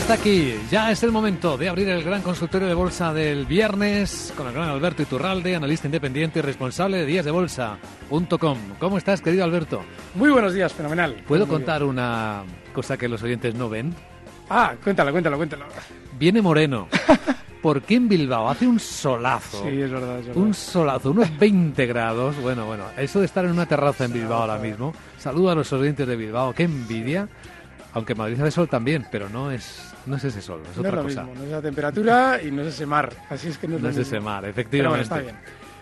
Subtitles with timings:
[0.00, 4.32] está aquí, ya es el momento de abrir el gran consultorio de bolsa del viernes
[4.36, 8.58] con el gran Alberto Iturralde, analista independiente y responsable de díasdebolsa.com.
[8.78, 9.82] ¿Cómo estás, querido Alberto?
[10.14, 11.16] Muy buenos días, fenomenal.
[11.28, 13.90] ¿Puedo Muy contar una cosa que los oyentes no ven?
[13.90, 14.02] bien.
[14.48, 15.66] Ah, cuéntalo, cuéntalo, cuéntalo.
[16.18, 16.88] Viene Moreno.
[17.62, 19.62] ¿Por qué en Bilbao hace un solazo?
[19.62, 20.42] Sí, es verdad, es verdad.
[20.42, 22.40] Un solazo, unos 20 grados.
[22.40, 24.94] Bueno, bueno, eso de estar en una terraza en Bilbao ahora mismo.
[25.18, 27.28] Saludo a los oyentes de Bilbao, qué envidia.
[27.92, 30.88] Aunque Madrid hace sol también, pero no es, no es ese sol, es No es
[30.88, 31.22] otra lo cosa.
[31.24, 33.12] mismo, no es la temperatura y no es ese mar.
[33.28, 34.88] Así es que no es No es ese mar, Pero efectivamente.
[34.90, 35.36] bueno, está bien.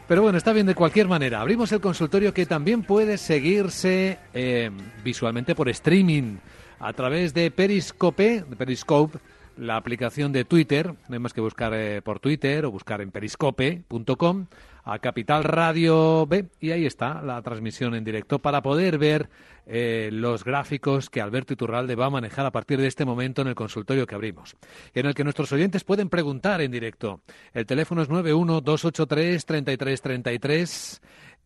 [0.06, 1.40] Pero bueno, está bien de cualquier manera.
[1.40, 4.70] Abrimos el consultorio que también puede seguirse eh,
[5.04, 6.36] visualmente por streaming
[6.80, 9.18] a través de Periscope, de Periscope,
[9.58, 10.94] la aplicación de Twitter.
[11.08, 14.46] No hay más que buscar eh, por Twitter o buscar en periscope.com
[14.84, 19.28] a Capital Radio B y ahí está la transmisión en directo para poder ver
[19.66, 23.48] eh, los gráficos que Alberto Iturralde va a manejar a partir de este momento en
[23.48, 24.56] el consultorio que abrimos,
[24.94, 27.20] en el que nuestros oyentes pueden preguntar en directo.
[27.52, 31.00] El teléfono es 91-283-3333.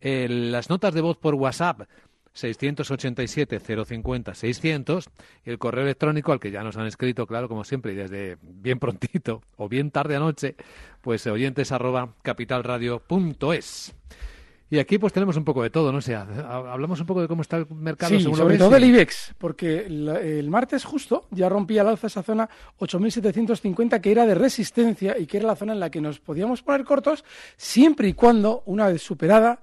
[0.05, 1.83] Eh, las notas de voz por WhatsApp
[2.35, 5.07] 687-050-600
[5.45, 8.37] y el correo electrónico al que ya nos han escrito, claro, como siempre, y desde
[8.43, 10.57] bien prontito o bien tarde anoche,
[11.01, 13.95] pues oyentes arroba capitalradio.es.
[14.71, 15.99] Y aquí pues tenemos un poco de todo, ¿no?
[15.99, 18.17] O sea, hablamos un poco de cómo está el mercado.
[18.17, 21.89] Sí, según sobre todo y- el IBEX, porque el, el martes justo ya rompía al
[21.89, 22.49] alza esa zona
[22.79, 26.63] 8.750 que era de resistencia y que era la zona en la que nos podíamos
[26.63, 27.23] poner cortos
[27.59, 29.61] siempre y cuando, una vez superada,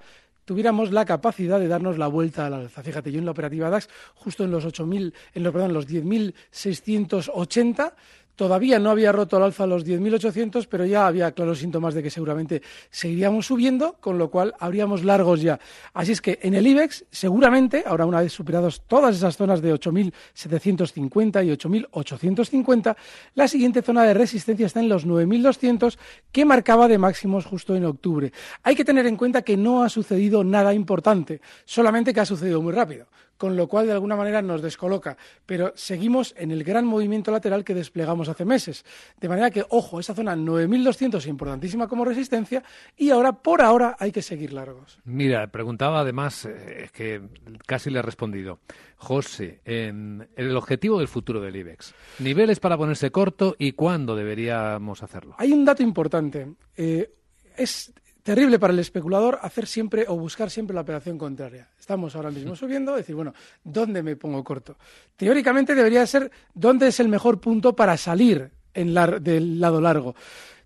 [0.49, 2.81] tuviéramos la capacidad de darnos la vuelta al alza.
[2.81, 7.93] Fíjate, yo en la operativa DAX, justo en los 8.000, en los, perdón, los 10.680,
[8.39, 12.09] Todavía no había roto al alza los 10.800, pero ya había claros síntomas de que
[12.09, 15.59] seguramente seguiríamos subiendo, con lo cual habríamos largos ya.
[15.93, 19.73] Así es que en el IBEX, seguramente, ahora una vez superados todas esas zonas de
[19.73, 22.95] 8.750 y 8.850,
[23.35, 25.97] la siguiente zona de resistencia está en los 9.200,
[26.31, 28.31] que marcaba de máximos justo en octubre.
[28.63, 32.61] Hay que tener en cuenta que no ha sucedido nada importante, solamente que ha sucedido
[32.61, 33.07] muy rápido
[33.39, 35.17] con lo cual de alguna manera nos descoloca.
[35.45, 38.83] Pero seguimos en el gran movimiento lateral que desplegamos hace meses.
[39.17, 42.61] De manera que, ojo, esa zona 9.200 es importantísima como resistencia
[42.97, 44.99] y ahora, por ahora, hay que seguir largos.
[45.05, 47.21] Mira, preguntaba además, eh, es que
[47.65, 48.59] casi le he respondido.
[48.97, 51.95] José, en el objetivo del futuro del IBEX.
[52.19, 55.35] Niveles para ponerse corto y cuándo deberíamos hacerlo.
[55.37, 56.55] Hay un dato importante.
[56.75, 57.09] Eh,
[57.55, 57.93] es
[58.29, 61.67] terrible para el especulador hacer siempre o buscar siempre la operación contraria.
[61.79, 63.33] Estamos ahora mismo subiendo, decir, bueno,
[63.63, 64.77] ¿dónde me pongo corto?
[65.15, 68.93] Teóricamente debería ser dónde es el mejor punto para salir en
[69.23, 70.13] del lado largo.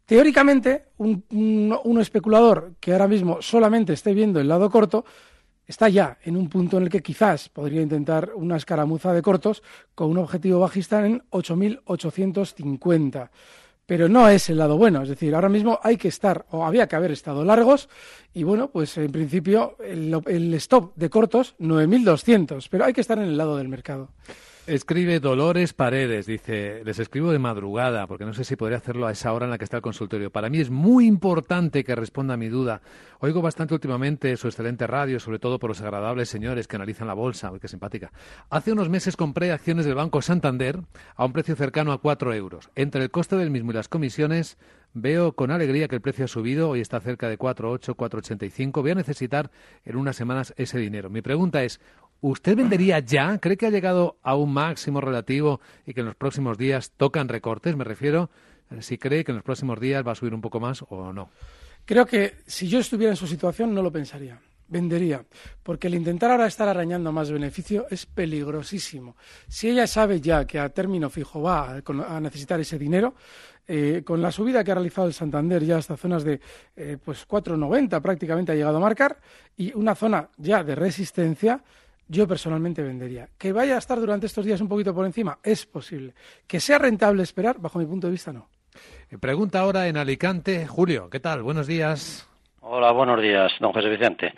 [0.06, 5.06] Teóricamente, un, un- un especulador que ahora mismo solamente esté viendo el lado corto
[5.66, 9.64] está ya en un punto en el que quizás podría intentar una escaramuza de cortos
[9.96, 13.30] con un objetivo bajista en 8.850
[13.86, 15.04] pero no es el lado bueno.
[15.04, 17.90] Es decir, ahora mismo hay que estar, o había que haber estado largos,
[18.34, 23.18] y bueno, pues en principio el, el stop de cortos, 9.200, pero hay que estar
[23.18, 24.10] en el lado del mercado.
[24.66, 29.12] Escribe Dolores Paredes, dice, les escribo de madrugada, porque no sé si podría hacerlo a
[29.12, 30.32] esa hora en la que está el consultorio.
[30.32, 32.82] Para mí es muy importante que responda a mi duda.
[33.20, 37.14] Oigo bastante últimamente su excelente radio, sobre todo por los agradables señores que analizan la
[37.14, 37.52] bolsa.
[37.52, 38.14] Uy, qué simpática.
[38.50, 40.80] Hace unos meses compré acciones del Banco Santander
[41.18, 42.70] a un precio cercano a 4 euros.
[42.76, 44.58] Entre el coste del mismo y las comisiones,
[44.94, 48.82] veo con alegría que el precio ha subido, hoy está cerca de 4,8, 4,85.
[48.82, 49.52] Voy a necesitar
[49.84, 51.10] en unas semanas ese dinero.
[51.10, 51.82] Mi pregunta es,
[52.24, 53.38] ¿Usted vendería ya?
[53.38, 57.28] ¿Cree que ha llegado a un máximo relativo y que en los próximos días tocan
[57.28, 57.76] recortes?
[57.76, 58.30] Me refiero,
[58.72, 61.12] eh, si cree que en los próximos días va a subir un poco más o
[61.12, 61.32] no.
[61.84, 64.40] Creo que si yo estuviera en su situación no lo pensaría.
[64.70, 65.26] Vendería,
[65.64, 69.18] porque el intentar ahora estar arañando más beneficio es peligrosísimo.
[69.50, 73.16] Si ella sabe ya que a término fijo va a, necesitar ese dinero,
[73.68, 76.40] eh, con la subida que ha realizado el Santander ya hasta zonas de
[76.78, 79.20] eh, pues 4,90 prácticamente ha llegado a marcar
[79.58, 81.62] y una zona ya de resistencia,
[82.08, 83.30] yo personalmente vendería.
[83.38, 86.14] Que vaya a estar durante estos días un poquito por encima, es posible.
[86.48, 88.50] Que sea rentable esperar, bajo mi punto de vista, no.
[89.10, 90.68] Eh, pregunta ahora en Alicante.
[90.68, 91.44] Julio, ¿qué tal?
[91.44, 92.30] Buenos días.
[92.62, 94.34] Hola, buenos días, don José Vicente.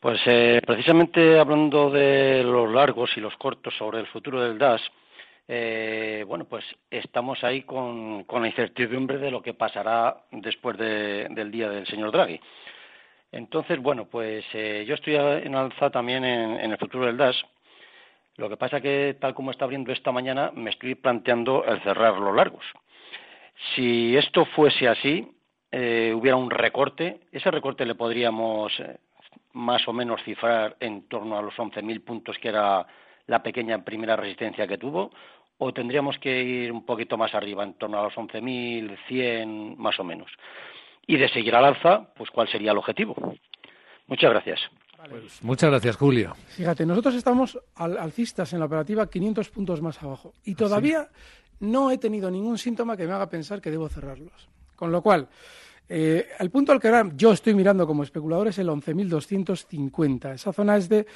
[0.00, 4.82] Pues eh, precisamente hablando de los largos y los cortos sobre el futuro del DAS,
[5.46, 11.68] eh, bueno, pues estamos ahí con, la incertidumbre de lo que pasará después del día
[11.68, 12.40] del señor Draghi.
[13.32, 17.42] Entonces, bueno, pues eh, yo estoy en alza también en, el futuro del DAS.
[18.36, 22.18] Lo que pasa que, tal como está abriendo esta mañana, me estoy planteando el cerrar
[22.18, 22.64] los largos.
[23.74, 25.26] Si esto fuese así,
[25.70, 28.98] eh, hubiera un recorte, ese recorte le podríamos eh,
[29.54, 32.86] más o menos cifrar en torno a los 11.000 puntos, que era
[33.26, 35.10] la pequeña primera resistencia que tuvo,
[35.56, 40.04] o tendríamos que ir un poquito más arriba, en torno a los 11.100 más o
[40.04, 40.30] menos
[41.06, 43.14] y de seguir al alza, pues cuál sería el objetivo.
[44.06, 44.60] Muchas gracias.
[45.08, 46.36] Pues muchas gracias, Julio.
[46.48, 51.08] Fíjate, nosotros estamos alcistas en la operativa 500 puntos más abajo y todavía
[51.58, 54.48] no he tenido ningún síntoma que me haga pensar que debo cerrarlos.
[54.76, 55.28] Con lo cual,
[55.88, 60.34] eh, el punto al que ahora yo estoy mirando como especulador es el 11.250.
[60.34, 61.06] Esa zona es de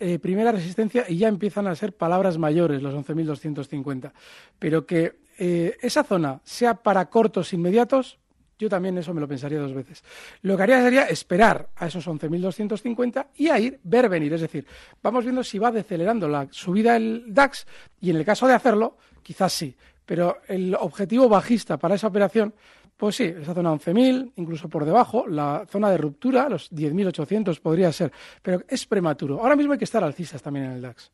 [0.00, 4.12] eh, primera resistencia y ya empiezan a ser palabras mayores los 11.250.
[4.58, 8.18] Pero que eh, esa zona sea para cortos inmediatos,
[8.64, 10.02] yo también eso me lo pensaría dos veces.
[10.40, 14.32] Lo que haría sería esperar a esos 11.250 y a ir, ver venir.
[14.32, 14.66] Es decir,
[15.02, 17.66] vamos viendo si va decelerando la subida del DAX
[18.00, 19.76] y en el caso de hacerlo, quizás sí.
[20.06, 22.54] Pero el objetivo bajista para esa operación,
[22.96, 27.92] pues sí, esa zona 11.000, incluso por debajo, la zona de ruptura, los 10.800 podría
[27.92, 28.12] ser.
[28.40, 29.40] Pero es prematuro.
[29.40, 31.10] Ahora mismo hay que estar alcistas también en el DAX.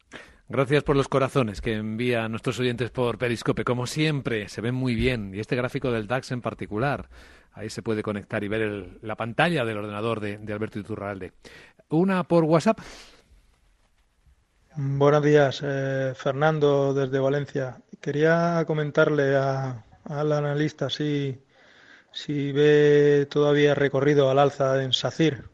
[0.50, 3.62] Gracias por los corazones que envían nuestros oyentes por Periscope.
[3.62, 5.32] Como siempre, se ven muy bien.
[5.32, 7.08] Y este gráfico del DAX en particular.
[7.52, 11.34] Ahí se puede conectar y ver la pantalla del ordenador de, Alberto Iturralde.
[11.90, 12.80] Una por WhatsApp.
[14.74, 17.80] Buenos días, eh, Fernando desde Valencia.
[18.00, 21.44] Quería comentarle al analista si,
[22.10, 25.44] si ve todavía recorrido al alza en SACIR.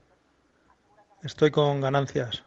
[1.23, 2.45] Estoy con ganancias.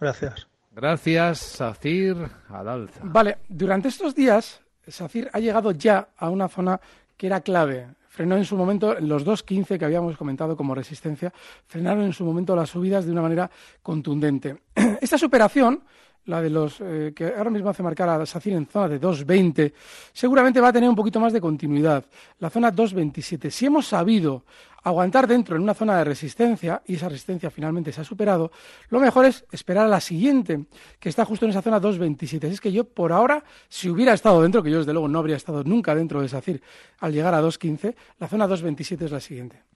[0.00, 0.48] Gracias.
[0.76, 2.18] Gracias, Sacir
[2.50, 6.78] al Vale, durante estos días, Sacir ha llegado ya a una zona
[7.16, 7.86] que era clave.
[8.10, 11.32] Frenó en su momento los 2.15 que habíamos comentado como resistencia,
[11.66, 13.50] frenaron en su momento las subidas de una manera
[13.82, 14.58] contundente.
[15.00, 15.80] Esta superación
[16.26, 19.72] la de los eh, que ahora mismo hace marcar a SACIR en zona de 2.20,
[20.12, 22.04] seguramente va a tener un poquito más de continuidad.
[22.38, 23.50] La zona 2.27.
[23.50, 24.44] Si hemos sabido
[24.82, 28.52] aguantar dentro en una zona de resistencia y esa resistencia finalmente se ha superado,
[28.90, 30.66] lo mejor es esperar a la siguiente,
[31.00, 32.44] que está justo en esa zona 2.27.
[32.44, 35.36] Es que yo por ahora, si hubiera estado dentro, que yo desde luego no habría
[35.36, 36.60] estado nunca dentro de SACIR
[37.00, 39.75] al llegar a 2.15, la zona 2.27 es la siguiente.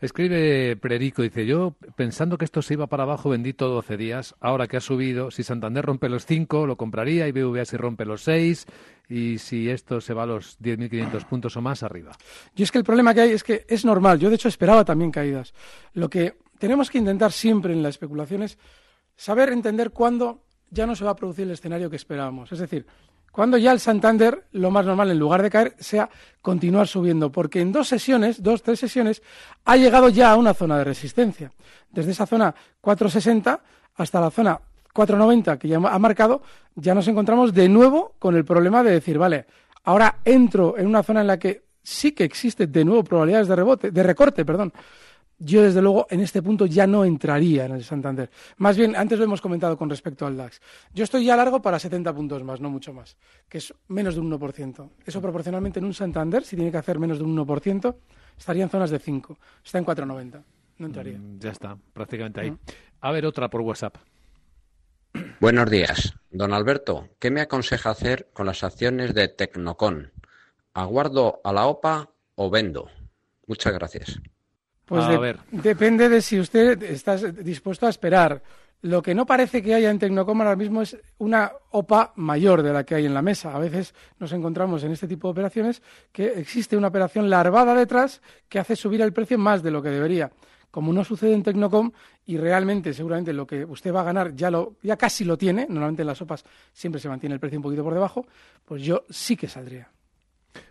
[0.00, 4.68] Escribe Prerico, dice, yo pensando que esto se iba para abajo, bendito 12 días, ahora
[4.68, 8.22] que ha subido, si Santander rompe los 5, lo compraría y BVA si rompe los
[8.22, 8.66] 6
[9.08, 12.12] y si esto se va a los 10.500 puntos o más arriba.
[12.54, 14.84] Y es que el problema que hay es que es normal, yo de hecho esperaba
[14.84, 15.52] también caídas.
[15.94, 18.58] Lo que tenemos que intentar siempre en la especulación es
[19.16, 22.52] saber entender cuándo ya no se va a producir el escenario que esperábamos.
[22.52, 22.86] Es decir,
[23.32, 26.08] cuando ya el Santander, lo más normal, en lugar de caer, sea
[26.42, 29.22] continuar subiendo, porque en dos sesiones, dos, tres sesiones,
[29.64, 31.52] ha llegado ya a una zona de resistencia.
[31.90, 33.60] Desde esa zona 460
[33.96, 34.60] hasta la zona
[34.92, 36.42] 490 que ya ha marcado,
[36.74, 39.46] ya nos encontramos de nuevo con el problema de decir, vale,
[39.84, 43.56] ahora entro en una zona en la que sí que existe de nuevo probabilidades de
[43.56, 44.72] rebote, de recorte, perdón,
[45.38, 48.30] yo desde luego en este punto ya no entraría en el Santander.
[48.56, 50.60] Más bien, antes lo hemos comentado con respecto al DAX.
[50.92, 53.16] Yo estoy ya largo para 70 puntos más, no mucho más,
[53.48, 54.90] que es menos de un 1%.
[55.06, 57.94] Eso proporcionalmente en un Santander, si tiene que hacer menos de un 1%,
[58.36, 59.38] estaría en zonas de 5.
[59.64, 60.42] Está en 4,90.
[60.78, 61.18] No entraría.
[61.18, 62.56] Mm, ya está, prácticamente ahí.
[63.00, 63.96] A ver, otra por WhatsApp.
[65.40, 66.14] Buenos días.
[66.30, 70.12] Don Alberto, ¿qué me aconseja hacer con las acciones de Tecnocon?
[70.74, 72.88] ¿Aguardo a la OPA o vendo?
[73.46, 74.20] Muchas gracias.
[74.88, 75.04] Pues
[75.50, 78.42] depende de si usted está dispuesto a esperar.
[78.80, 82.72] Lo que no parece que haya en Tecnocom ahora mismo es una OPA mayor de
[82.72, 83.54] la que hay en la mesa.
[83.54, 88.22] A veces nos encontramos en este tipo de operaciones que existe una operación larvada detrás
[88.48, 90.30] que hace subir el precio más de lo que debería.
[90.70, 91.90] Como no sucede en Tecnocom
[92.24, 95.66] y realmente seguramente lo que usted va a ganar ya, lo, ya casi lo tiene,
[95.68, 98.26] normalmente en las OPAs siempre se mantiene el precio un poquito por debajo,
[98.64, 99.90] pues yo sí que saldría.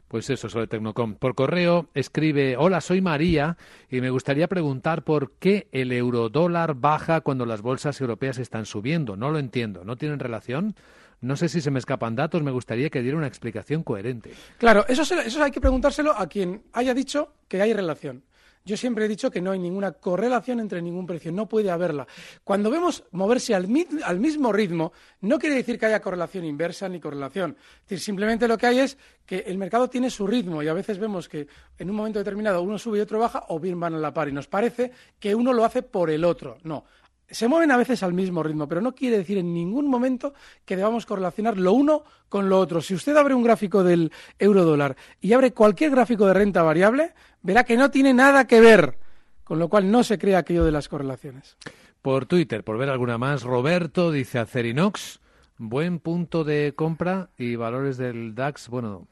[0.08, 1.16] Pues eso, sobre Tecnocom.
[1.16, 3.58] Por correo escribe, hola, soy María
[3.90, 9.18] y me gustaría preguntar por qué el eurodólar baja cuando las bolsas europeas están subiendo.
[9.18, 9.84] No lo entiendo.
[9.84, 10.76] ¿No tienen relación?
[11.20, 14.32] No sé si se me escapan datos, me gustaría que diera una explicación coherente.
[14.60, 18.24] Claro, eso, eso hay que preguntárselo a quien haya dicho que hay relación.
[18.68, 22.06] Yo siempre he dicho que no hay ninguna correlación entre ningún precio, no puede haberla.
[22.44, 27.56] Cuando vemos moverse al, mismo ritmo, no quiere decir que haya correlación inversa ni correlación.
[27.58, 30.74] Es decir, simplemente lo que hay es que el mercado tiene su ritmo y a
[30.74, 31.48] veces vemos que
[31.78, 34.28] en un momento determinado uno sube y otro baja o bien van a la par
[34.28, 36.58] y nos parece que uno lo hace por el otro.
[36.64, 36.84] No,
[37.30, 40.34] se mueven a veces al mismo ritmo, pero no quiere decir en ningún momento
[40.66, 42.82] que debamos correlacionar lo uno con lo otro.
[42.82, 47.14] Si usted abre un gráfico del euro dólar y abre cualquier gráfico de renta variable,
[47.42, 48.98] verá que no tiene nada que ver,
[49.44, 51.58] con lo cual no se crea aquello de las correlaciones.
[52.02, 55.20] Por Twitter, por ver alguna más, Roberto dice Acerinox,
[55.58, 59.08] buen punto de compra y valores del DAX, bueno,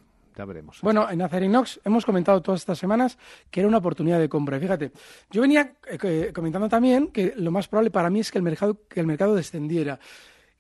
[0.82, 3.18] Bueno, en Acerinox hemos comentado todas estas semanas
[3.50, 4.60] que era una oportunidad de compra.
[4.60, 4.92] fíjate,
[5.32, 8.77] yo venía eh, comentando también que lo más probable para mí es que el mercado,
[8.89, 10.00] que el mercado descendiera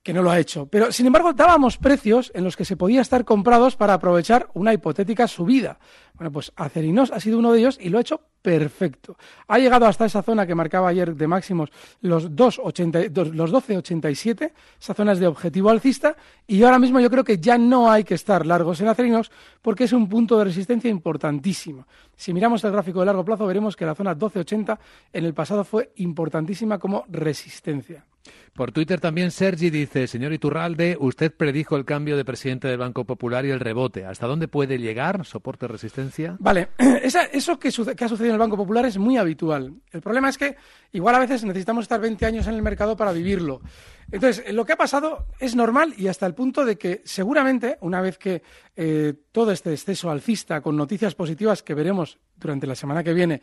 [0.05, 0.67] que no lo ha hecho.
[0.67, 4.71] Pero, sin embargo, dábamos precios en los que se podía estar comprados para aprovechar una
[4.71, 5.79] hipotética subida.
[6.13, 9.17] Bueno, pues Acerinos ha sido uno de ellos y lo ha hecho perfecto.
[9.47, 11.71] Ha llegado hasta esa zona que marcaba ayer de máximos
[12.01, 17.23] los, 2,80, los 12,87, esa zona es de objetivo alcista, y ahora mismo yo creo
[17.23, 19.31] que ya no hay que estar largos en Acerinos
[19.63, 21.87] porque es un punto de resistencia importantísimo.
[22.15, 24.77] Si miramos el gráfico de largo plazo, veremos que la zona 12,80
[25.13, 28.05] en el pasado fue importantísima como resistencia.
[28.53, 33.03] Por Twitter también Sergi dice, señor Iturralde, usted predijo el cambio de presidente del Banco
[33.03, 34.05] Popular y el rebote.
[34.05, 35.25] ¿Hasta dónde puede llegar?
[35.25, 36.37] ¿Soporte resistencia?
[36.39, 36.69] Vale,
[37.03, 39.73] eso que, ha sucedido en el Banco Popular es muy habitual.
[39.91, 40.55] El problema es que
[40.93, 43.61] igual a veces necesitamos estar 20 años en el mercado para vivirlo.
[44.09, 48.01] Entonces, lo que ha pasado es normal y hasta el punto de que seguramente, una
[48.01, 48.41] vez que
[48.75, 53.41] eh, todo este exceso alcista con noticias positivas que veremos durante la semana que viene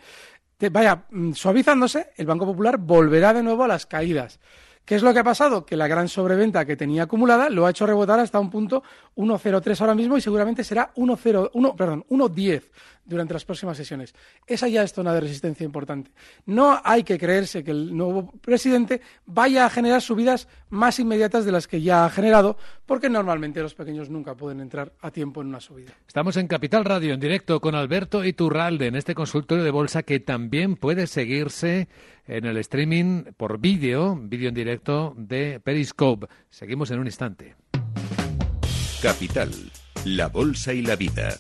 [0.70, 4.38] vaya mm, suavizándose, el Banco Popular volverá de nuevo a las caídas.
[4.84, 5.64] ¿Qué es lo que ha pasado?
[5.64, 8.82] Que la gran sobreventa que tenía acumulada lo ha hecho rebotar hasta un punto
[9.16, 12.62] 1.03 ahora mismo y seguramente será 1.0, perdón, 1.10
[13.04, 14.14] durante las próximas sesiones.
[14.46, 16.10] Esa ya es zona de resistencia importante.
[16.46, 21.52] No hay que creerse que el nuevo presidente vaya a generar subidas más inmediatas de
[21.52, 22.56] las que ya ha generado,
[22.86, 25.92] porque normalmente los pequeños nunca pueden entrar a tiempo en una subida.
[26.06, 30.20] Estamos en Capital Radio en directo con Alberto Iturralde en este consultorio de bolsa que
[30.20, 31.88] también puede seguirse
[32.26, 36.28] en el streaming por vídeo, vídeo en directo de Periscope.
[36.50, 37.56] Seguimos en un instante.
[39.02, 39.50] Capital,
[40.04, 41.36] la bolsa y la vida.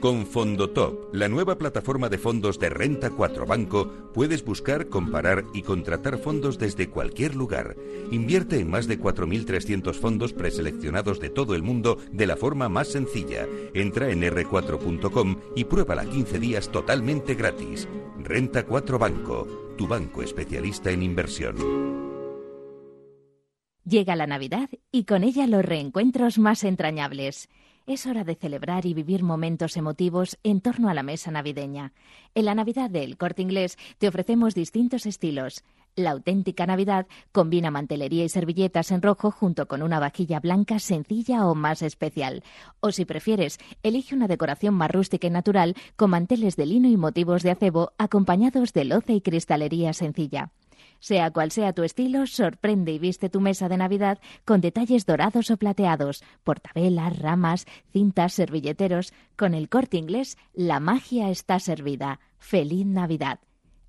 [0.00, 5.60] Con Fondotop, la nueva plataforma de fondos de Renta 4 Banco, puedes buscar, comparar y
[5.60, 7.76] contratar fondos desde cualquier lugar.
[8.10, 12.88] Invierte en más de 4.300 fondos preseleccionados de todo el mundo de la forma más
[12.88, 13.46] sencilla.
[13.74, 17.86] Entra en r4.com y pruébala 15 días totalmente gratis.
[18.18, 21.56] Renta 4 Banco, tu banco especialista en inversión.
[23.84, 27.50] Llega la Navidad y con ella los reencuentros más entrañables.
[27.86, 31.92] Es hora de celebrar y vivir momentos emotivos en torno a la mesa navideña.
[32.34, 35.64] En la Navidad del Corte Inglés te ofrecemos distintos estilos.
[35.96, 41.46] La auténtica Navidad combina mantelería y servilletas en rojo junto con una vajilla blanca sencilla
[41.46, 42.44] o más especial.
[42.78, 46.96] O si prefieres, elige una decoración más rústica y natural con manteles de lino y
[46.96, 50.52] motivos de acebo acompañados de loce y cristalería sencilla.
[51.00, 55.50] Sea cual sea tu estilo, sorprende y viste tu mesa de Navidad con detalles dorados
[55.50, 59.12] o plateados, portavelas, ramas, cintas, servilleteros.
[59.36, 62.20] Con el corte inglés, la magia está servida.
[62.38, 63.40] ¡Feliz Navidad!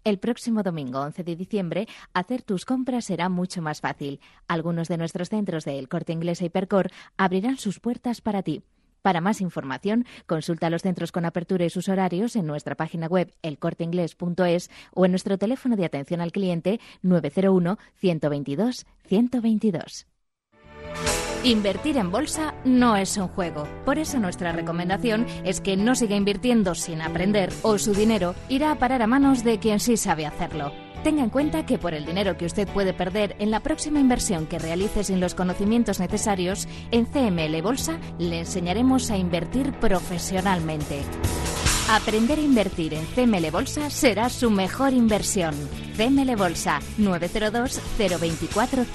[0.03, 4.19] El próximo domingo 11 de diciembre, hacer tus compras será mucho más fácil.
[4.47, 8.63] Algunos de nuestros centros de El Corte Inglés e Hipercor abrirán sus puertas para ti.
[9.01, 13.33] Para más información, consulta los centros con apertura y sus horarios en nuestra página web
[13.41, 20.07] elcorteingles.es o en nuestro teléfono de atención al cliente 901 122 122.
[21.43, 23.67] Invertir en bolsa no es un juego.
[23.83, 28.71] Por eso nuestra recomendación es que no siga invirtiendo sin aprender o su dinero irá
[28.71, 30.71] a parar a manos de quien sí sabe hacerlo.
[31.03, 34.45] Tenga en cuenta que por el dinero que usted puede perder en la próxima inversión
[34.45, 41.01] que realice sin los conocimientos necesarios, en CML Bolsa le enseñaremos a invertir profesionalmente.
[41.89, 45.55] Aprender a invertir en CML Bolsa será su mejor inversión.
[45.97, 48.85] CML Bolsa 902 024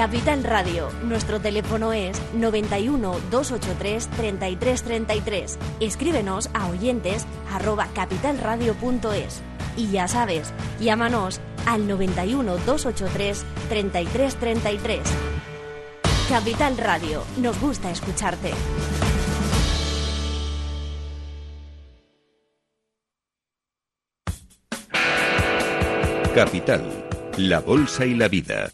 [0.00, 0.88] Capital Radio.
[1.04, 5.58] Nuestro teléfono es 91 283 3333.
[5.80, 9.42] Escríbenos a oyentes arroba capitalradio.es.
[9.76, 15.00] Y ya sabes, llámanos al 91 283 3333.
[16.30, 18.52] Capital Radio, nos gusta escucharte.
[26.34, 28.70] Capital, la Bolsa y la Vida.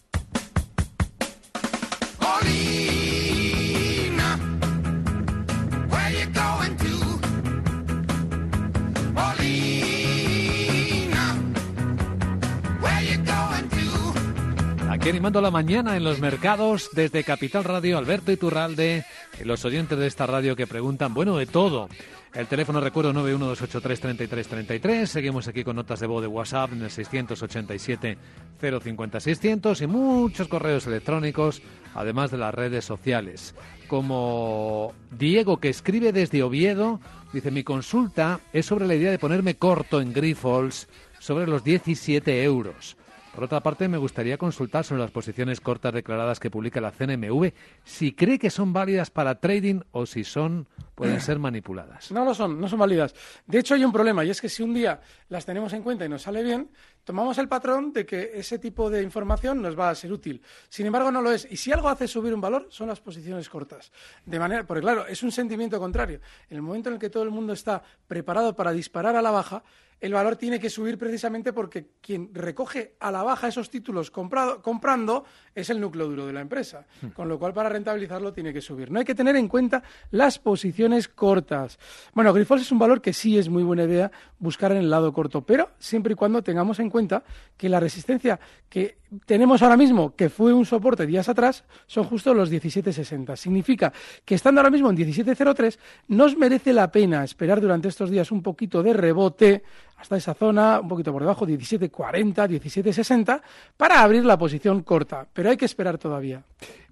[15.06, 19.04] Aquí animando la mañana en los mercados desde Capital Radio, Alberto Iturralde,
[19.44, 21.88] los oyentes de esta radio que preguntan, bueno, de todo.
[22.34, 25.06] El teléfono recuerdo 912833333.
[25.06, 28.18] Seguimos aquí con notas de voz de WhatsApp en el 687
[28.60, 31.62] 050 600 y muchos correos electrónicos,
[31.94, 33.54] además de las redes sociales.
[33.86, 36.98] Como Diego que escribe desde Oviedo,
[37.32, 40.88] dice mi consulta es sobre la idea de ponerme corto en Grifols
[41.20, 42.96] sobre los 17 euros.
[43.36, 47.52] Por otra parte, me gustaría consultar sobre las posiciones cortas declaradas que publica la CNMV,
[47.84, 52.10] si cree que son válidas para trading o si son pueden ser manipuladas.
[52.10, 53.14] No lo son, no son válidas.
[53.46, 56.06] De hecho, hay un problema y es que si un día las tenemos en cuenta
[56.06, 56.70] y nos sale bien,
[57.04, 60.40] tomamos el patrón de que ese tipo de información nos va a ser útil.
[60.70, 61.46] Sin embargo, no lo es.
[61.50, 63.92] Y si algo hace subir un valor, son las posiciones cortas.
[64.24, 66.20] De manera, porque claro, es un sentimiento contrario.
[66.48, 69.30] En el momento en el que todo el mundo está preparado para disparar a la
[69.30, 69.62] baja,
[70.00, 75.24] el valor tiene que subir precisamente porque quien recoge a la baja esos títulos comprando
[75.54, 76.86] es el núcleo duro de la empresa.
[77.00, 77.08] Hmm.
[77.08, 78.90] Con lo cual, para rentabilizarlo, tiene que subir.
[78.90, 81.78] No hay que tener en cuenta las posiciones cortas.
[82.12, 85.12] Bueno, Grifols es un valor que sí es muy buena idea buscar en el lado
[85.12, 87.24] corto, pero siempre y cuando tengamos en cuenta
[87.56, 92.34] que la resistencia que tenemos ahora mismo, que fue un soporte días atrás, son justo
[92.34, 93.36] los 17.60.
[93.36, 93.92] Significa
[94.24, 98.42] que estando ahora mismo en 17.03, nos merece la pena esperar durante estos días un
[98.42, 99.62] poquito de rebote
[99.98, 101.90] hasta esa zona, un poquito por debajo, 17.40,
[102.34, 103.40] 17.60,
[103.76, 105.26] para abrir la posición corta.
[105.32, 106.42] Pero hay que esperar todavía.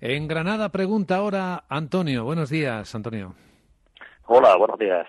[0.00, 2.24] En Granada pregunta ahora Antonio.
[2.24, 3.34] Buenos días, Antonio.
[4.26, 5.06] Hola, buenos días.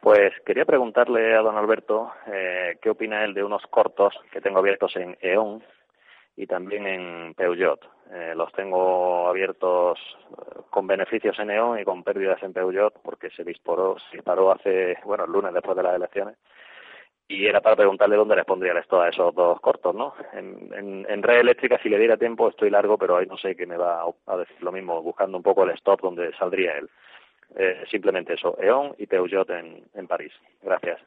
[0.00, 4.58] Pues quería preguntarle a don Alberto eh, qué opina él de unos cortos que tengo
[4.58, 5.62] abiertos en E.ON
[6.36, 7.80] y también en Peugeot.
[8.12, 9.98] Eh, los tengo abiertos
[10.30, 14.52] eh, con beneficios en E.ON y con pérdidas en Peugeot porque se disparó, se disparó
[14.52, 16.36] hace, bueno, el lunes después de las elecciones
[17.26, 20.14] y era para preguntarle dónde les pondría esto a esos dos cortos, ¿no?
[20.34, 23.78] En, red eléctrica, si le diera tiempo, estoy largo, pero ahí no sé qué me
[23.78, 26.90] va a decir lo mismo, buscando un poco el stop donde saldría él.
[27.56, 30.32] Eh, simplemente eso, E.ON y Peugeot en París.
[30.62, 31.00] Gracias.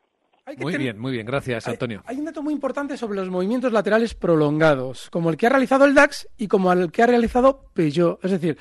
[0.55, 2.01] Muy bien, muy bien, gracias Antonio.
[2.05, 5.83] Hay, un dato muy importante sobre los movimientos laterales prolongados, como el que ha realizado
[5.83, 8.23] el DAX y como el que ha realizado Peugeot.
[8.23, 8.57] Es decir,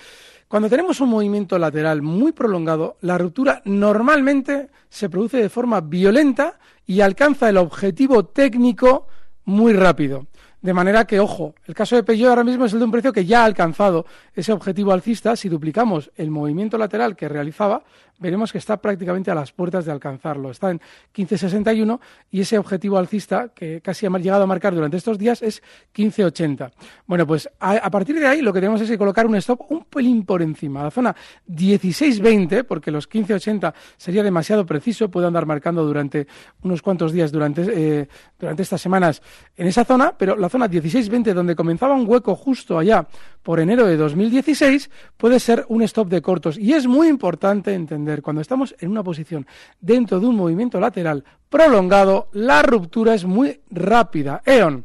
[0.48, 6.58] cuando tenemos un movimiento lateral muy prolongado, la ruptura normalmente se produce de forma violenta
[6.86, 9.06] y alcanza el objetivo técnico
[9.44, 10.26] muy rápido.
[10.62, 13.12] De manera que, ojo, el caso de Peugeot ahora mismo es el de un precio
[13.12, 15.36] que ya ha alcanzado ese objetivo alcista.
[15.36, 17.84] Si duplicamos el movimiento lateral que realizaba,
[18.18, 20.50] veremos que está prácticamente a las puertas de alcanzarlo.
[20.50, 20.80] Está en
[21.14, 25.62] 15.61 y ese objetivo alcista que casi ha llegado a marcar durante estos días es
[25.94, 26.72] 15.80.
[27.06, 29.84] Bueno, pues a, partir de ahí lo que tenemos es que colocar un stop un
[29.84, 30.82] pelín por encima.
[30.82, 31.14] La zona
[31.48, 36.26] 16.20, porque los 15.80 sería demasiado preciso, puede andar marcando durante
[36.62, 39.22] unos cuantos días durante, eh, durante estas semanas
[39.56, 43.06] en esa zona, pero la zona 16.20, donde comenzaba un hueco justo allá
[43.42, 46.58] por enero de 2016, puede ser un stop de cortos.
[46.58, 49.46] Y es muy importante entender cuando estamos en una posición
[49.80, 54.42] dentro de un movimiento lateral prolongado, la ruptura es muy rápida.
[54.44, 54.84] E.ON.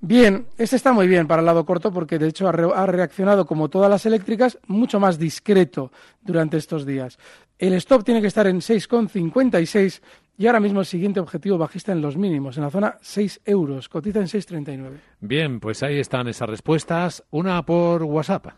[0.00, 3.68] Bien, este está muy bien para el lado corto porque de hecho ha, reaccionado como
[3.68, 5.90] todas las eléctricas mucho más discreto
[6.22, 7.18] durante estos días.
[7.58, 10.02] El stop tiene que estar en 6,56
[10.38, 13.88] y ahora mismo el siguiente objetivo bajista en los mínimos, en la zona 6 euros,
[13.88, 14.98] cotiza en 6,39.
[15.20, 17.24] Bien, pues ahí están esas respuestas.
[17.30, 18.48] Una por WhatsApp.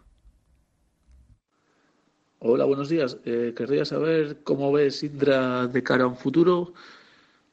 [2.41, 3.19] Hola, buenos días.
[3.25, 6.73] Eh, querría saber cómo ves Indra de cara a un futuro.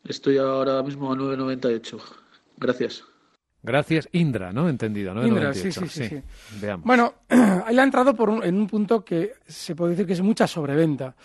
[0.04, 2.00] Estoy ahora mismo a 9,98.
[2.58, 3.04] Gracias.
[3.64, 4.70] Gracias, Indra, ¿no?
[4.70, 5.26] Entendido, ¿no?
[5.26, 6.22] Indra, sí, sí, sí,
[6.62, 6.86] Veamos.
[6.86, 7.16] Bueno,
[7.66, 11.16] ahí ha entrado por en un punto que se puede decir que es mucha sobreventa.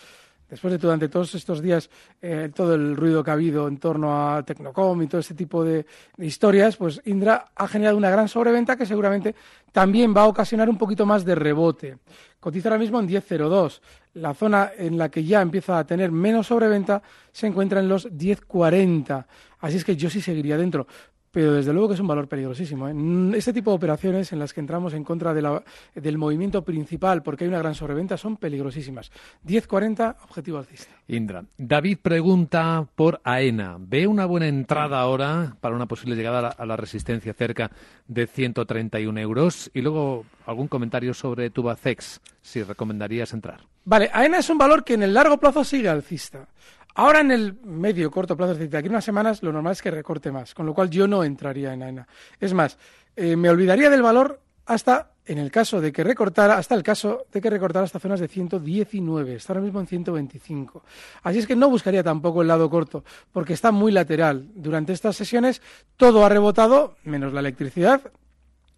[0.51, 1.89] Después de durante todos estos días,
[2.21, 5.63] eh, todo el ruido que ha habido en torno a Tecnocom y todo ese tipo
[5.63, 5.85] de,
[6.17, 9.33] historias, pues Indra ha generado una gran sobreventa que seguramente
[9.71, 11.99] también va a ocasionar un poquito más de rebote.
[12.37, 13.79] Cotiza ahora mismo en 10.02.
[14.15, 18.11] La zona en la que ya empieza a tener menos sobreventa se encuentra en los
[18.11, 19.25] 10.40.
[19.61, 20.85] Así es que yo sí seguiría dentro
[21.31, 22.87] pero desde luego que es un valor peligrosísimo.
[22.89, 22.93] ¿eh?
[23.37, 27.47] Este tipo de operaciones en las que entramos en contra del movimiento principal porque hay
[27.47, 29.11] una gran sobreventa son peligrosísimas.
[29.45, 30.91] 10.40, objetivo alcista.
[31.07, 31.43] Indra.
[31.57, 33.77] David pregunta por AENA.
[33.79, 37.71] ¿Ve una buena entrada ahora para una posible llegada a la, resistencia cerca
[38.07, 39.71] de 131 euros?
[39.73, 43.61] Y luego algún comentario sobre Tubacex, si recomendarías entrar.
[43.83, 46.47] Vale, AENA es un valor que en el largo plazo sigue alcista.
[46.95, 49.81] Ahora en el medio corto plazo, es decir, de aquí unas semanas, lo normal es
[49.81, 52.07] que recorte más, con lo cual yo no entraría en AENA.
[52.39, 52.77] Es más,
[53.15, 57.25] eh, me olvidaría del valor hasta en el caso de que recortara, hasta el caso
[57.31, 60.83] de que recortara hasta zonas de 119, está ahora mismo en 125.
[61.23, 64.49] Así es que no buscaría tampoco el lado corto, porque está muy lateral.
[64.55, 65.61] Durante estas sesiones
[65.95, 68.01] todo ha rebotado, menos la electricidad,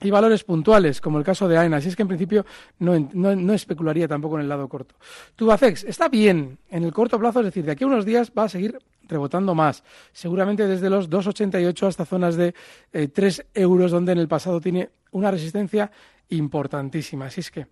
[0.02, 1.78] y valores puntuales, como el caso de AENA.
[1.78, 2.46] Así es que en principio
[2.80, 4.96] no, especularía tampoco en el lado corto.
[5.36, 8.44] Tubacex está bien en el corto plazo, es decir, de aquí a unos días va
[8.44, 8.78] a seguir
[9.08, 12.54] rebotando más, seguramente desde los 2,88 hasta zonas de
[12.92, 15.92] 3 eh, euros, donde en el pasado tiene una resistencia
[16.30, 17.26] importantísima.
[17.26, 17.68] Así es que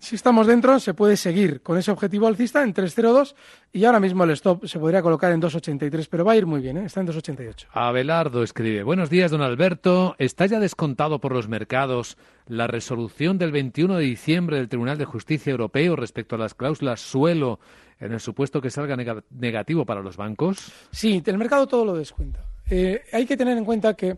[0.00, 3.34] si estamos dentro, se puede seguir con ese objetivo alcista en 3.02
[3.72, 6.60] y ahora mismo el stop se podría colocar en 2.83, pero va a ir muy
[6.60, 6.86] bien, ¿eh?
[6.86, 7.66] está en 2.88.
[7.72, 10.16] Abelardo escribe, buenos días, don Alberto.
[10.18, 15.04] ¿Está ya descontado por los mercados la resolución del 21 de diciembre del Tribunal de
[15.04, 17.60] Justicia Europeo respecto a las cláusulas suelo
[18.00, 18.96] en el supuesto que salga
[19.30, 20.72] negativo para los bancos?
[20.90, 22.44] Sí, el mercado todo lo descuenta.
[22.70, 24.16] Eh, hay que tener en cuenta que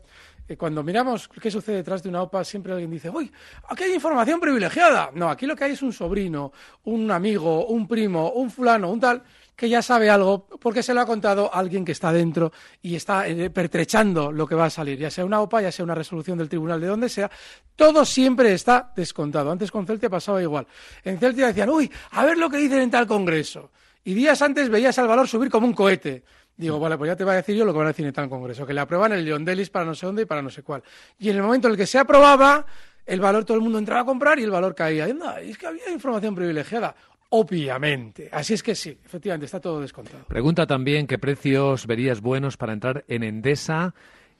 [0.59, 3.31] cuando miramos qué sucede detrás de una OPA, siempre alguien dice, uy,
[3.69, 5.11] aquí hay información privilegiada.
[5.15, 6.53] No, aquí lo que hay es un sobrino,
[6.85, 9.23] un amigo, un primo, un fulano, un tal,
[9.57, 13.29] que ya sabe algo porque se lo ha contado alguien que está dentro y está
[13.29, 16.39] eh, pertrechando lo que va a salir, ya sea una OPA, ya sea una resolución
[16.39, 17.31] del tribunal, de donde sea,
[17.77, 19.51] todo siempre está descontado.
[19.51, 20.67] Antes con Celtia pasaba igual.
[21.05, 23.71] En Celtia decían, uy, a ver lo que dicen en tal congreso.
[24.05, 26.25] Y días antes veías al valor subir como un cohete.
[26.57, 28.13] Digo, vale, pues ya te voy a decir yo lo que van a decir en
[28.13, 30.51] tal congreso, que le aprueban el Leon Delis para no sé dónde y para no
[30.51, 30.83] sé cuál.
[31.19, 32.67] Y en el momento en el que se aprobaba,
[33.07, 35.09] el valor todo el mundo entraba a comprar y el valor caía.
[35.09, 36.95] Y es que había información privilegiada.
[37.31, 38.29] Obviamente.
[38.31, 40.25] Así es que sí, efectivamente, está todo descontado.
[40.29, 43.95] Pregunta también qué precios verías buenos para entrar en Endesa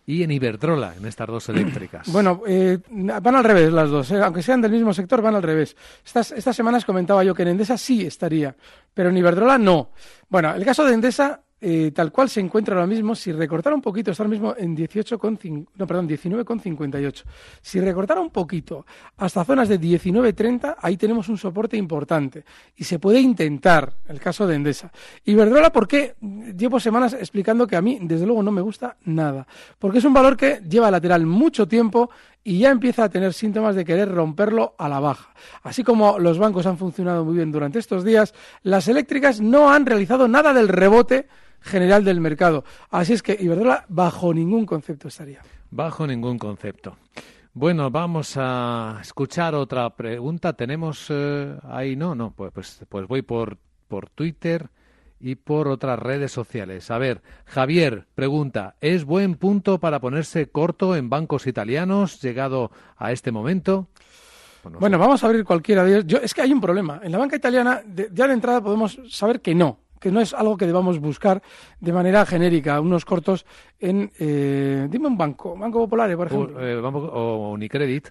[0.05, 2.13] y en Iberdrola, en estas dos eléctricas.
[2.13, 4.21] Bueno, eh, van al revés las dos, eh.
[4.23, 5.75] aunque sean del mismo sector, van al revés.
[6.05, 8.55] Estas, estas semanas comentaba yo que en Endesa sí estaría,
[8.93, 9.91] pero en Iberdrola no.
[10.29, 13.81] Bueno, el caso de Endesa eh, tal cual se encuentra ahora mismo, si recortara un
[13.81, 17.23] poquito, está ahora mismo en 18,5, no, perdón, 19,58.
[17.61, 18.85] Si recortara un poquito
[19.17, 22.45] hasta zonas de 19,30, ahí tenemos un soporte importante.
[22.75, 24.91] Y se puede intentar, el caso de Endesa.
[25.25, 26.17] Y Verdrola, ¿por qué?
[26.21, 29.47] Llevo semanas explicando que a mí, desde luego, no me gusta nada.
[29.79, 32.11] Porque es un valor que lleva lateral mucho tiempo
[32.45, 35.33] y ya empieza a tener síntomas de querer romperlo a la baja.
[35.63, 39.87] Así como los bancos han funcionado muy bien durante estos días, las eléctricas no han
[39.87, 41.29] realizado nada del rebote
[41.61, 42.65] general del mercado.
[42.91, 45.41] Así es que Iberdrola bajo ningún concepto estaría.
[45.71, 46.97] Bajo ningún concepto.
[47.55, 50.55] Bueno, vamos a escuchar otra pregunta.
[50.55, 54.69] Tenemos eh, ahí, no, no, pues, pues, pues voy por, por Twitter
[55.23, 56.91] y por otras redes sociales.
[56.91, 63.13] A ver, Javier pregunta, ¿es buen punto para ponerse corto en bancos italianos llegado a
[63.13, 63.87] este momento?
[64.65, 66.21] Bueno, vamos a abrir cualquiera de ellos.
[66.23, 67.01] es que hay un problema.
[67.03, 67.83] En la banca italiana,
[68.13, 71.41] ya de entrada podemos saber que no, que no es algo que debamos buscar
[71.81, 73.47] de manera genérica, unos cortos
[73.79, 76.61] en, eh, dime un banco, Banco Popular, por ejemplo.
[76.61, 78.09] Eh, o, Unicredit.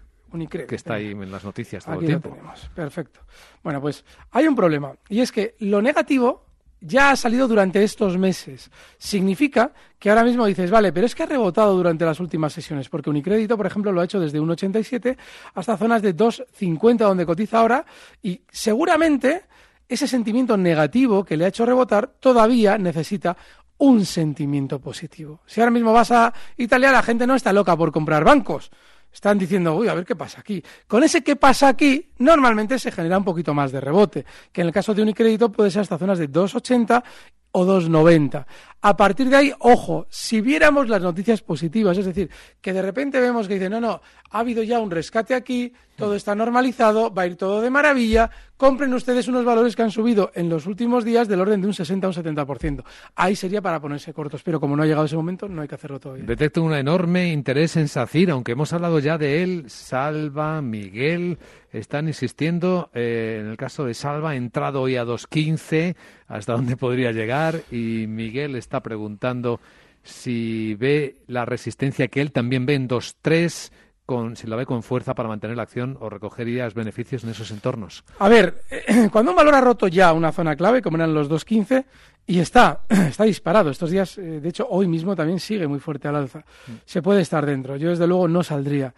[0.68, 2.30] que está ahí en las noticias todo el tiempo.
[2.30, 2.72] Lo tenemos.
[2.74, 3.20] Perfecto.
[3.64, 6.51] Bueno, pues hay un problema y es que lo negativo
[6.82, 8.70] ya ha salido durante estos meses.
[8.98, 12.90] Significa que ahora mismo dices, vale, pero es que ha rebotado durante las últimas sesiones,
[12.90, 15.16] porque Unicrédito, por ejemplo, lo ha hecho desde 1,87
[15.54, 17.86] hasta zonas de 2,50 donde cotiza ahora
[18.22, 19.44] y seguramente
[19.88, 23.38] ese sentimiento negativo que le ha hecho rebotar todavía necesita
[23.78, 25.42] un sentimiento positivo.
[25.46, 28.72] Si ahora mismo vas a Italia, la gente no está loca por comprar bancos.
[29.14, 30.64] Están diciendo, uy, a ver qué pasa aquí.
[30.88, 34.68] Con ese qué pasa aquí, normalmente se genera un poquito más de rebote, que en
[34.68, 37.04] el caso de Unicrédito puede ser hasta zonas de 2,80
[37.52, 38.46] o 2,90.
[38.82, 42.30] A partir de ahí, ojo, si viéramos las noticias positivas, es decir,
[42.62, 46.16] que de repente vemos que dice, no, no, ha habido ya un rescate aquí, todo
[46.16, 50.32] está normalizado, va a ir todo de maravilla, compren ustedes unos valores que han subido
[50.36, 52.84] en los últimos días del orden de un 60 a un 70%.
[53.16, 55.74] Ahí sería para ponerse cortos, pero como no ha llegado ese momento, no hay que
[55.74, 56.26] hacerlo todavía.
[56.26, 61.40] Detecto un enorme interés en SACIR, aunque hemos hablado ya de él, Salva, Miguel,
[61.72, 65.96] están insistiendo, eh, en el caso de Salva, ha entrado hoy a 2.15,
[66.28, 69.60] hasta dónde podría llegar, y Miguel está preguntando
[70.04, 73.72] si ve la resistencia que él también ve en 2.3,
[74.06, 77.52] con, si la ve con fuerza para mantener la acción o recogerías beneficios en esos
[77.52, 78.04] entornos.
[78.20, 78.62] A ver,
[79.12, 81.86] cuando un valor ha roto ya una zona clave, como eran los 2.15,
[82.28, 83.70] y está, está disparado.
[83.70, 86.40] Estos días, eh, de hecho, hoy mismo también sigue muy fuerte al alza.
[86.40, 86.72] Mm.
[86.86, 87.76] Se puede estar dentro.
[87.76, 88.94] Yo, desde luego, no saldría.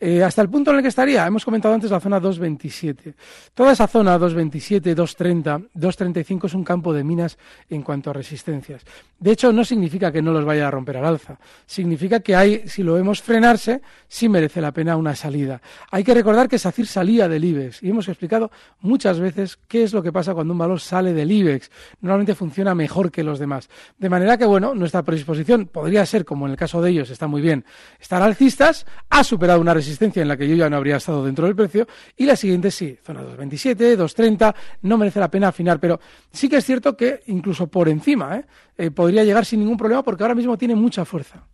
[0.00, 3.14] Eh, hasta el punto en el que estaría, hemos comentado antes la zona 227.
[3.54, 7.38] Toda esa zona 227, 230, 235 es un campo de minas
[7.70, 8.82] en cuanto a resistencias.
[9.18, 11.38] De hecho, no significa que no los vaya a romper al alza.
[11.64, 15.62] Significa que hay, si lo vemos frenarse, sí merece la pena una salida.
[15.90, 19.94] Hay que recordar que SACIR salía del IBEX y hemos explicado muchas veces qué es
[19.94, 21.70] lo que pasa cuando un valor sale del IBEX.
[22.00, 23.68] Normalmente funciona mejor que los demás.
[23.98, 27.26] De manera que, bueno, nuestra predisposición podría ser, como en el caso de ellos, está
[27.26, 27.64] muy bien,
[27.98, 31.46] estar alcistas, ha superado una resistencia en la que yo ya no habría estado dentro
[31.46, 31.88] del precio.
[32.16, 35.80] Y la siguiente sí, zona 227, 230, no merece la pena afinar.
[35.80, 35.98] Pero
[36.30, 38.44] sí que es cierto que incluso por encima ¿eh?
[38.76, 41.44] Eh, podría llegar sin ningún problema porque ahora mismo tiene mucha fuerza.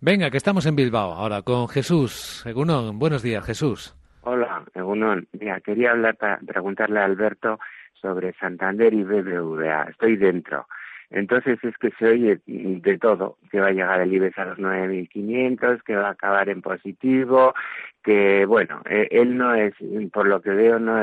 [0.00, 2.44] Venga, que estamos en Bilbao ahora con Jesús.
[2.46, 3.94] Egunon, buenos días, Jesús.
[4.22, 5.26] Hola, Egunon.
[5.32, 7.58] Mira, quería hablar para preguntarle a Alberto
[8.00, 9.84] sobre Santander y BBVA.
[9.90, 10.66] Estoy dentro.
[11.10, 14.58] Entonces es que se oye de todo, que va a llegar el IBEX a los
[14.58, 17.54] 9.500, que va a acabar en positivo,
[18.02, 19.74] que bueno, eh, él no es,
[20.12, 21.00] por lo que veo, no,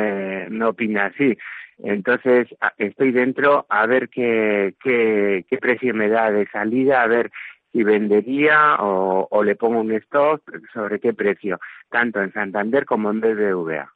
[0.50, 1.38] no opina así.
[1.80, 7.32] Entonces estoy dentro a ver qué, qué, qué precio me da de salida, a ver
[7.72, 10.42] si vendería o, o le pongo un stock,
[10.74, 13.92] sobre qué precio, tanto en Santander como en BBVA.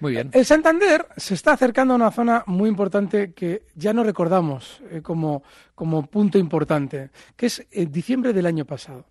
[0.00, 0.30] Muy bien.
[0.32, 5.02] El Santander se está acercando a una zona muy importante que ya no recordamos eh,
[5.02, 5.42] como,
[5.74, 9.06] como, punto importante, que es eh, diciembre del año pasado.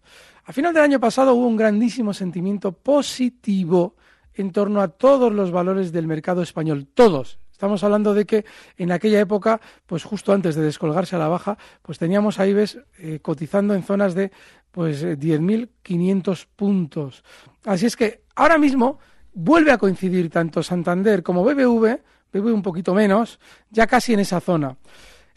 [0.46, 3.96] A final del año pasado hubo un grandísimo sentimiento positivo
[4.34, 7.38] en torno a todos los valores del mercado español, todos.
[7.52, 8.46] Estamos hablando de que
[8.78, 13.20] en aquella época, pues justo antes de descolgarse a la baja, pues teníamos a eh,
[13.22, 14.32] cotizando en zonas de
[14.72, 17.24] pues 10.500 puntos.
[17.66, 19.00] Así es que ahora mismo
[19.42, 22.02] vuelve a coincidir tanto Santander como BBV,
[22.34, 23.40] BBV un poquito menos,
[23.72, 24.76] ya casi en esa zona.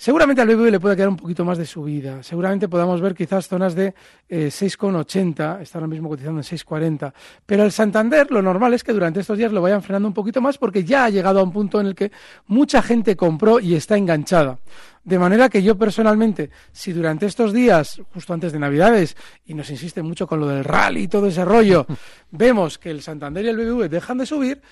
[0.03, 2.25] Seguramente al BBV le puede quedar un poquito más de subida.
[2.25, 3.95] Seguramente podamos ver quizás zonas de
[4.29, 7.13] 6,80, eh, está ahora mismo cotizando en 6,40.
[7.47, 10.41] Pero el Santander lo normal es que durante estos días lo vayan frenando un poquito
[10.41, 12.11] más porque ya ha llegado a un punto en el que
[12.49, 14.59] mucha gente compró y está enganchada.
[15.05, 19.71] De manera que yo personalmente, si durante estos días, justo antes de Navidades, y nos
[19.71, 21.87] insiste mucho con lo del rally y todo ese rollo,
[22.33, 24.63] vemos que el Santander y el BBV dejan de subir,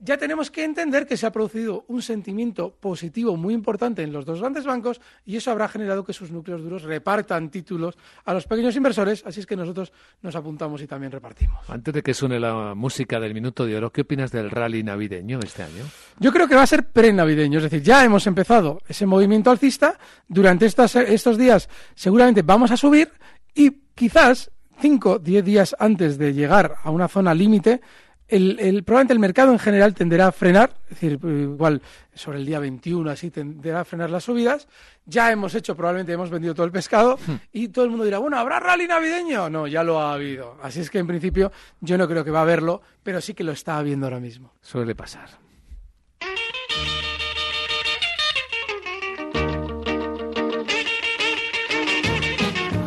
[0.00, 4.24] ya tenemos que entender que se ha producido un sentimiento positivo muy importante en los
[4.24, 8.46] dos grandes bancos y eso habrá generado que sus núcleos duros repartan títulos a los
[8.46, 11.68] pequeños inversores, así es que nosotros nos apuntamos y también repartimos.
[11.68, 15.40] Antes de que suene la música del minuto de oro, ¿qué opinas del rally navideño
[15.40, 15.84] este año?
[16.18, 19.98] Yo creo que va a ser pre-navideño, es decir, ya hemos empezado ese movimiento alcista,
[20.28, 23.10] durante estos días seguramente vamos a subir
[23.54, 27.80] y quizás cinco, diez días antes de llegar a una zona límite,
[28.28, 31.80] el, probablemente el mercado en general tenderá a frenar, es decir, igual
[32.14, 34.68] sobre el día 21 así tenderá a frenar las subidas.
[35.06, 37.34] Ya hemos hecho, probablemente hemos vendido todo el pescado hmm.
[37.52, 39.48] y todo el mundo dirá, bueno, ¿habrá rally navideño?
[39.48, 40.58] No, ya lo ha habido.
[40.62, 43.44] Así es que en principio yo no creo que va a haberlo, pero sí que
[43.44, 44.52] lo está habiendo ahora mismo.
[44.60, 45.47] Suele pasar.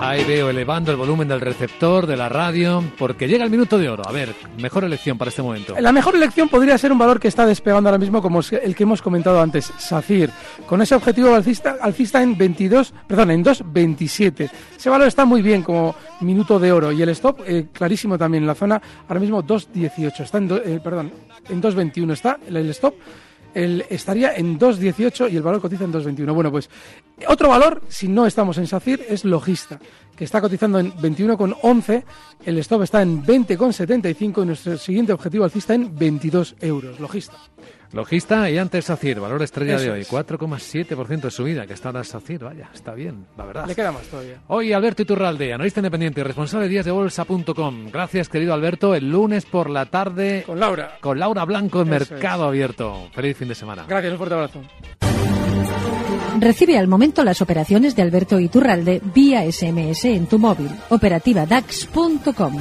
[0.04, 3.88] Ahí veo elevando el volumen del receptor de la radio, porque llega el minuto de
[3.88, 4.02] oro.
[4.04, 5.76] A ver, mejor elección para este momento.
[5.80, 8.82] La mejor elección podría ser un valor que está despegando ahora mismo, como el que
[8.82, 10.32] hemos comentado antes, SACIR,
[10.66, 14.50] con ese objetivo alcista, alcista en 22, perdón, en 2.27.
[14.76, 18.44] Ese valor está muy bien como minuto de oro y el stop eh, clarísimo también
[18.44, 21.12] en la zona, ahora mismo 2.18, está en, eh, perdón,
[21.48, 22.96] en 2.21 está el stop
[23.54, 26.34] el, estaría en 2,18 y el valor cotiza en 2,21.
[26.34, 26.70] Bueno, pues
[27.28, 29.80] otro valor, si no estamos en SACIR, es Logista,
[30.16, 32.04] que está cotizando en 21,11,
[32.46, 37.00] el stop está en 20,75 y nuestro siguiente objetivo alcista en 22 euros.
[37.00, 37.38] Logista.
[37.94, 42.44] Logista y antes SACIR, valor estrella de hoy, 4,7% de subida, que está ahora SACIR,
[42.46, 43.68] vaya, está bien, la verdad.
[43.68, 44.42] Le queda más todavía.
[44.48, 47.92] Hoy Alberto Iturralde, analista independiente y responsable de díasdebolsa.com.
[47.92, 50.44] Gracias, querido Alberto, el lunes por la tarde...
[50.46, 50.98] Con Laura.
[51.02, 53.10] Con Laura Blanco en Mercado Abierto.
[53.14, 53.86] Feliz fin de semana.
[53.88, 54.62] Gracias, un fuerte abrazo.
[56.40, 60.70] Recibe al momento las operaciones de Alberto Iturralde vía SMS en tu móvil.
[60.90, 62.58] Operativa DAX.com.